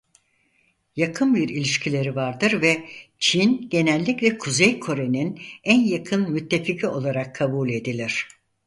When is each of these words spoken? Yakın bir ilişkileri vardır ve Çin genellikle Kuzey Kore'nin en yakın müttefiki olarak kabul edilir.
Yakın 0.95 1.35
bir 1.35 1.49
ilişkileri 1.49 2.15
vardır 2.15 2.61
ve 2.61 2.83
Çin 3.19 3.69
genellikle 3.69 4.37
Kuzey 4.37 4.79
Kore'nin 4.79 5.41
en 5.63 5.81
yakın 5.81 6.31
müttefiki 6.31 6.87
olarak 6.87 7.35
kabul 7.35 7.69
edilir. 7.69 8.27